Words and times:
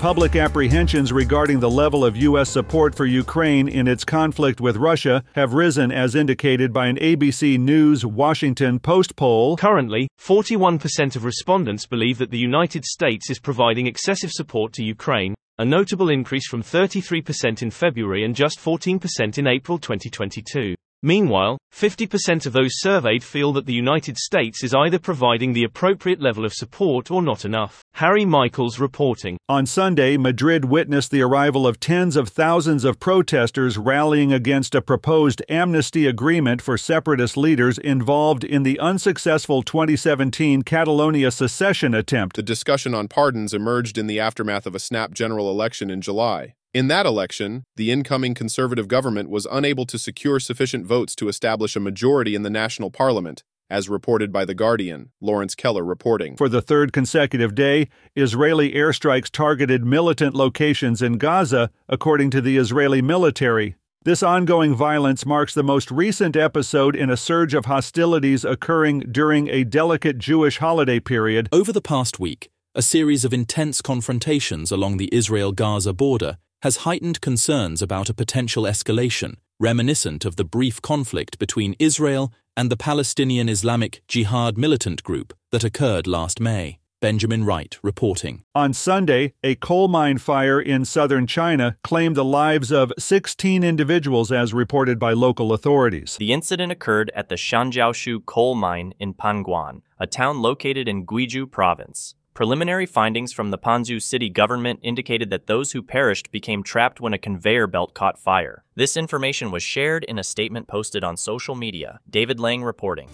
public 0.00 0.34
apprehensions 0.34 1.12
regarding 1.12 1.60
the 1.60 1.68
level 1.68 2.06
of 2.06 2.16
U.S. 2.16 2.48
support 2.48 2.94
for 2.94 3.04
Ukraine 3.04 3.68
in 3.68 3.86
its 3.86 4.02
conflict 4.02 4.58
with 4.58 4.78
Russia 4.78 5.22
have 5.34 5.52
risen 5.52 5.92
as 5.92 6.14
indicated 6.14 6.72
by 6.72 6.86
an 6.86 6.96
ABC 6.96 7.58
News 7.58 8.06
Washington 8.06 8.78
Post 8.78 9.14
poll. 9.14 9.58
Currently, 9.58 10.08
41% 10.18 11.16
of 11.16 11.24
respondents 11.24 11.84
believe 11.84 12.16
that 12.16 12.30
the 12.30 12.38
United 12.38 12.86
States 12.86 13.28
is 13.28 13.38
providing 13.38 13.86
excessive 13.86 14.30
support 14.32 14.72
to 14.72 14.82
Ukraine, 14.82 15.34
a 15.58 15.66
notable 15.66 16.08
increase 16.08 16.48
from 16.48 16.62
33% 16.62 17.60
in 17.60 17.70
February 17.70 18.24
and 18.24 18.34
just 18.34 18.58
14% 18.58 19.36
in 19.36 19.46
April 19.46 19.78
2022. 19.78 20.74
Meanwhile, 21.02 21.56
50% 21.72 22.44
of 22.44 22.52
those 22.52 22.72
surveyed 22.74 23.24
feel 23.24 23.54
that 23.54 23.64
the 23.64 23.72
United 23.72 24.18
States 24.18 24.62
is 24.62 24.74
either 24.74 24.98
providing 24.98 25.54
the 25.54 25.64
appropriate 25.64 26.20
level 26.20 26.44
of 26.44 26.52
support 26.52 27.10
or 27.10 27.22
not 27.22 27.46
enough. 27.46 27.82
Harry 27.94 28.26
Michaels 28.26 28.78
reporting. 28.78 29.38
On 29.48 29.64
Sunday, 29.64 30.18
Madrid 30.18 30.66
witnessed 30.66 31.10
the 31.10 31.22
arrival 31.22 31.66
of 31.66 31.80
tens 31.80 32.16
of 32.16 32.28
thousands 32.28 32.84
of 32.84 33.00
protesters 33.00 33.78
rallying 33.78 34.30
against 34.30 34.74
a 34.74 34.82
proposed 34.82 35.42
amnesty 35.48 36.06
agreement 36.06 36.60
for 36.60 36.76
separatist 36.76 37.34
leaders 37.34 37.78
involved 37.78 38.44
in 38.44 38.62
the 38.62 38.78
unsuccessful 38.78 39.62
2017 39.62 40.62
Catalonia 40.62 41.30
secession 41.30 41.94
attempt. 41.94 42.36
The 42.36 42.42
discussion 42.42 42.94
on 42.94 43.08
pardons 43.08 43.54
emerged 43.54 43.96
in 43.96 44.06
the 44.06 44.20
aftermath 44.20 44.66
of 44.66 44.74
a 44.74 44.78
snap 44.78 45.12
general 45.12 45.50
election 45.50 45.88
in 45.88 46.02
July. 46.02 46.54
In 46.72 46.86
that 46.86 47.04
election, 47.04 47.64
the 47.74 47.90
incoming 47.90 48.32
conservative 48.32 48.86
government 48.86 49.28
was 49.28 49.44
unable 49.50 49.86
to 49.86 49.98
secure 49.98 50.38
sufficient 50.38 50.86
votes 50.86 51.16
to 51.16 51.28
establish 51.28 51.74
a 51.74 51.80
majority 51.80 52.36
in 52.36 52.44
the 52.44 52.50
national 52.50 52.92
parliament, 52.92 53.42
as 53.68 53.88
reported 53.88 54.32
by 54.32 54.44
The 54.44 54.54
Guardian, 54.54 55.10
Lawrence 55.20 55.56
Keller 55.56 55.82
reporting. 55.82 56.36
For 56.36 56.48
the 56.48 56.62
third 56.62 56.92
consecutive 56.92 57.56
day, 57.56 57.88
Israeli 58.14 58.70
airstrikes 58.72 59.30
targeted 59.30 59.84
militant 59.84 60.36
locations 60.36 61.02
in 61.02 61.18
Gaza, 61.18 61.72
according 61.88 62.30
to 62.30 62.40
the 62.40 62.56
Israeli 62.56 63.02
military. 63.02 63.74
This 64.04 64.22
ongoing 64.22 64.72
violence 64.72 65.26
marks 65.26 65.54
the 65.54 65.64
most 65.64 65.90
recent 65.90 66.36
episode 66.36 66.94
in 66.94 67.10
a 67.10 67.16
surge 67.16 67.52
of 67.52 67.64
hostilities 67.64 68.44
occurring 68.44 69.00
during 69.10 69.48
a 69.48 69.64
delicate 69.64 70.18
Jewish 70.18 70.58
holiday 70.58 71.00
period. 71.00 71.48
Over 71.50 71.72
the 71.72 71.82
past 71.82 72.20
week, 72.20 72.48
a 72.76 72.80
series 72.80 73.24
of 73.24 73.34
intense 73.34 73.82
confrontations 73.82 74.70
along 74.70 74.98
the 74.98 75.08
Israel 75.12 75.50
Gaza 75.50 75.92
border 75.92 76.38
has 76.62 76.78
heightened 76.78 77.20
concerns 77.20 77.80
about 77.80 78.10
a 78.10 78.14
potential 78.14 78.64
escalation, 78.64 79.36
reminiscent 79.58 80.24
of 80.24 80.36
the 80.36 80.44
brief 80.44 80.82
conflict 80.82 81.38
between 81.38 81.74
Israel 81.78 82.32
and 82.56 82.70
the 82.70 82.76
Palestinian 82.76 83.48
Islamic 83.48 84.02
Jihad 84.08 84.58
militant 84.58 85.02
group 85.02 85.32
that 85.52 85.64
occurred 85.64 86.06
last 86.06 86.40
May. 86.40 86.78
Benjamin 87.00 87.44
Wright 87.44 87.78
reporting. 87.82 88.44
On 88.54 88.74
Sunday, 88.74 89.32
a 89.42 89.54
coal 89.54 89.88
mine 89.88 90.18
fire 90.18 90.60
in 90.60 90.84
southern 90.84 91.26
China 91.26 91.78
claimed 91.82 92.14
the 92.14 92.24
lives 92.24 92.70
of 92.70 92.92
16 92.98 93.64
individuals 93.64 94.30
as 94.30 94.52
reported 94.52 94.98
by 94.98 95.14
local 95.14 95.54
authorities. 95.54 96.16
The 96.18 96.32
incident 96.32 96.70
occurred 96.70 97.10
at 97.14 97.30
the 97.30 97.36
Shanjiaoshu 97.36 98.26
coal 98.26 98.54
mine 98.54 98.92
in 98.98 99.14
Panguan, 99.14 99.80
a 99.98 100.06
town 100.06 100.42
located 100.42 100.88
in 100.88 101.06
Guizhou 101.06 101.50
province. 101.50 102.14
Preliminary 102.40 102.86
findings 102.86 103.34
from 103.34 103.50
the 103.50 103.58
Panzhou 103.58 104.00
city 104.00 104.30
government 104.30 104.80
indicated 104.82 105.28
that 105.28 105.46
those 105.46 105.72
who 105.72 105.82
perished 105.82 106.32
became 106.32 106.62
trapped 106.62 106.98
when 106.98 107.12
a 107.12 107.18
conveyor 107.18 107.66
belt 107.66 107.92
caught 107.92 108.18
fire. 108.18 108.64
This 108.74 108.96
information 108.96 109.50
was 109.50 109.62
shared 109.62 110.04
in 110.04 110.18
a 110.18 110.24
statement 110.24 110.66
posted 110.66 111.04
on 111.04 111.18
social 111.18 111.54
media. 111.54 112.00
David 112.08 112.40
Lang 112.40 112.62
reporting. 112.62 113.10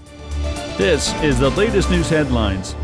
This 0.79 1.13
is 1.25 1.41
the 1.41 1.51
latest 1.51 1.91
news 1.91 2.09
headlines. 2.09 2.77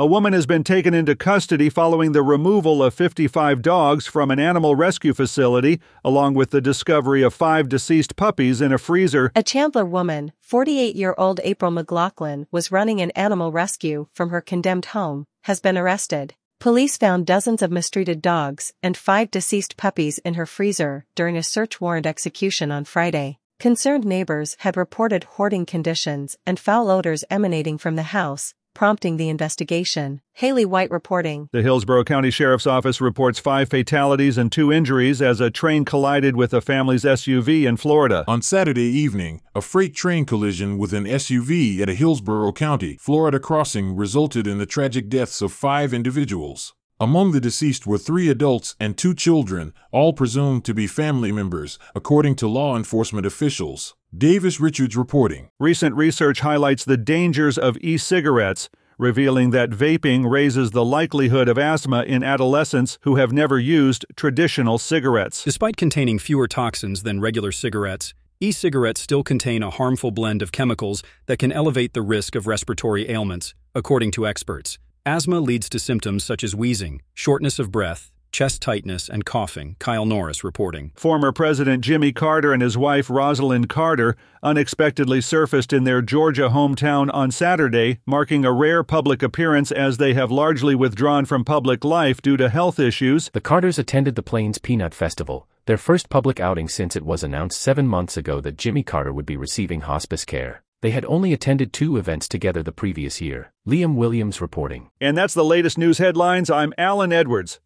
A 0.00 0.06
woman 0.06 0.32
has 0.32 0.46
been 0.46 0.62
taken 0.62 0.94
into 0.94 1.16
custody 1.16 1.68
following 1.68 2.12
the 2.12 2.22
removal 2.22 2.84
of 2.84 2.94
55 2.94 3.60
dogs 3.62 4.06
from 4.06 4.30
an 4.30 4.38
animal 4.38 4.76
rescue 4.76 5.12
facility, 5.12 5.80
along 6.04 6.34
with 6.34 6.50
the 6.50 6.60
discovery 6.60 7.24
of 7.24 7.34
five 7.34 7.68
deceased 7.68 8.14
puppies 8.14 8.60
in 8.60 8.72
a 8.72 8.78
freezer. 8.78 9.32
A 9.34 9.42
Chandler 9.42 9.84
woman, 9.84 10.30
48 10.40 10.94
year 10.94 11.16
old 11.18 11.40
April 11.42 11.72
McLaughlin, 11.72 12.46
was 12.52 12.70
running 12.70 13.00
an 13.00 13.10
animal 13.16 13.50
rescue 13.50 14.06
from 14.14 14.30
her 14.30 14.40
condemned 14.40 14.84
home, 14.84 15.24
has 15.42 15.58
been 15.58 15.76
arrested. 15.76 16.34
Police 16.60 16.96
found 16.96 17.26
dozens 17.26 17.60
of 17.60 17.72
mistreated 17.72 18.22
dogs 18.22 18.72
and 18.80 18.96
five 18.96 19.32
deceased 19.32 19.76
puppies 19.76 20.18
in 20.18 20.34
her 20.34 20.46
freezer 20.46 21.06
during 21.16 21.36
a 21.36 21.42
search 21.42 21.80
warrant 21.80 22.06
execution 22.06 22.70
on 22.70 22.84
Friday. 22.84 23.38
Concerned 23.58 24.04
neighbors 24.04 24.54
had 24.60 24.76
reported 24.76 25.24
hoarding 25.24 25.66
conditions 25.66 26.36
and 26.46 26.60
foul 26.60 26.88
odors 26.88 27.24
emanating 27.28 27.76
from 27.76 27.96
the 27.96 28.14
house, 28.14 28.54
prompting 28.78 29.16
the 29.16 29.28
investigation. 29.28 30.20
Haley 30.34 30.64
White 30.64 30.92
reporting. 30.92 31.48
The 31.50 31.62
Hillsborough 31.62 32.04
County 32.04 32.30
Sheriff's 32.30 32.64
Office 32.64 33.00
reports 33.00 33.40
five 33.40 33.68
fatalities 33.68 34.38
and 34.38 34.52
two 34.52 34.70
injuries 34.70 35.20
as 35.20 35.40
a 35.40 35.50
train 35.50 35.84
collided 35.84 36.36
with 36.36 36.54
a 36.54 36.60
family's 36.60 37.02
SUV 37.02 37.64
in 37.64 37.76
Florida. 37.76 38.24
On 38.28 38.40
Saturday 38.40 38.88
evening, 38.88 39.40
a 39.52 39.60
freight 39.60 39.96
train 39.96 40.24
collision 40.24 40.78
with 40.78 40.92
an 40.92 41.06
SUV 41.06 41.80
at 41.80 41.88
a 41.88 41.94
Hillsborough 41.94 42.52
County, 42.52 42.96
Florida 43.00 43.40
crossing 43.40 43.96
resulted 43.96 44.46
in 44.46 44.58
the 44.58 44.66
tragic 44.66 45.08
deaths 45.08 45.42
of 45.42 45.52
five 45.52 45.92
individuals. 45.92 46.72
Among 47.00 47.30
the 47.30 47.40
deceased 47.40 47.86
were 47.86 47.96
three 47.96 48.28
adults 48.28 48.74
and 48.80 48.98
two 48.98 49.14
children, 49.14 49.72
all 49.92 50.12
presumed 50.12 50.64
to 50.64 50.74
be 50.74 50.88
family 50.88 51.30
members, 51.30 51.78
according 51.94 52.34
to 52.36 52.48
law 52.48 52.76
enforcement 52.76 53.24
officials. 53.24 53.94
Davis 54.16 54.58
Richards 54.58 54.96
reporting. 54.96 55.48
Recent 55.60 55.94
research 55.94 56.40
highlights 56.40 56.84
the 56.84 56.96
dangers 56.96 57.56
of 57.56 57.76
e 57.80 57.98
cigarettes, 57.98 58.68
revealing 58.98 59.50
that 59.50 59.70
vaping 59.70 60.28
raises 60.28 60.72
the 60.72 60.84
likelihood 60.84 61.48
of 61.48 61.56
asthma 61.56 62.02
in 62.02 62.24
adolescents 62.24 62.98
who 63.02 63.14
have 63.14 63.32
never 63.32 63.60
used 63.60 64.04
traditional 64.16 64.76
cigarettes. 64.76 65.44
Despite 65.44 65.76
containing 65.76 66.18
fewer 66.18 66.48
toxins 66.48 67.04
than 67.04 67.20
regular 67.20 67.52
cigarettes, 67.52 68.12
e 68.40 68.50
cigarettes 68.50 69.00
still 69.00 69.22
contain 69.22 69.62
a 69.62 69.70
harmful 69.70 70.10
blend 70.10 70.42
of 70.42 70.50
chemicals 70.50 71.04
that 71.26 71.38
can 71.38 71.52
elevate 71.52 71.94
the 71.94 72.02
risk 72.02 72.34
of 72.34 72.48
respiratory 72.48 73.08
ailments, 73.08 73.54
according 73.72 74.10
to 74.10 74.26
experts. 74.26 74.80
Asthma 75.08 75.40
leads 75.40 75.70
to 75.70 75.78
symptoms 75.78 76.22
such 76.22 76.44
as 76.44 76.54
wheezing, 76.54 77.00
shortness 77.14 77.58
of 77.58 77.72
breath, 77.72 78.12
chest 78.30 78.60
tightness, 78.60 79.08
and 79.08 79.24
coughing, 79.24 79.74
Kyle 79.78 80.04
Norris 80.04 80.44
reporting. 80.44 80.92
Former 80.96 81.32
President 81.32 81.82
Jimmy 81.82 82.12
Carter 82.12 82.52
and 82.52 82.60
his 82.60 82.76
wife 82.76 83.08
Rosalynn 83.08 83.70
Carter 83.70 84.16
unexpectedly 84.42 85.22
surfaced 85.22 85.72
in 85.72 85.84
their 85.84 86.02
Georgia 86.02 86.50
hometown 86.50 87.08
on 87.14 87.30
Saturday, 87.30 88.00
marking 88.04 88.44
a 88.44 88.52
rare 88.52 88.84
public 88.84 89.22
appearance 89.22 89.72
as 89.72 89.96
they 89.96 90.12
have 90.12 90.30
largely 90.30 90.74
withdrawn 90.74 91.24
from 91.24 91.42
public 91.42 91.86
life 91.86 92.20
due 92.20 92.36
to 92.36 92.50
health 92.50 92.78
issues. 92.78 93.30
The 93.32 93.40
Carters 93.40 93.78
attended 93.78 94.14
the 94.14 94.22
Plains 94.22 94.58
Peanut 94.58 94.92
Festival, 94.92 95.48
their 95.64 95.78
first 95.78 96.10
public 96.10 96.38
outing 96.38 96.68
since 96.68 96.94
it 96.94 97.06
was 97.06 97.22
announced 97.22 97.58
seven 97.58 97.88
months 97.88 98.18
ago 98.18 98.42
that 98.42 98.58
Jimmy 98.58 98.82
Carter 98.82 99.14
would 99.14 99.24
be 99.24 99.38
receiving 99.38 99.80
hospice 99.80 100.26
care. 100.26 100.62
They 100.80 100.90
had 100.90 101.04
only 101.06 101.32
attended 101.32 101.72
two 101.72 101.96
events 101.96 102.28
together 102.28 102.62
the 102.62 102.70
previous 102.70 103.20
year. 103.20 103.52
Liam 103.66 103.96
Williams 103.96 104.40
reporting. 104.40 104.90
And 105.00 105.18
that's 105.18 105.34
the 105.34 105.44
latest 105.44 105.76
news 105.76 105.98
headlines. 105.98 106.50
I'm 106.50 106.72
Allen 106.78 107.12
Edwards. 107.12 107.58